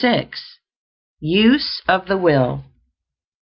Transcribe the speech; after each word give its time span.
USE 1.43 1.83
OF 1.87 2.07
THE 2.07 2.17
WILL. 2.17 2.63